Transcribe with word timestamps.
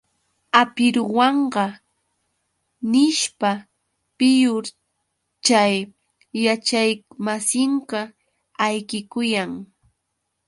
¡Hapiruwanqa!, 0.55 1.65
nishpa, 2.91 3.51
piyur 4.17 4.65
chay 5.45 5.73
yachaqmasinqa 6.43 7.99
ayqikuyan. 8.65 9.51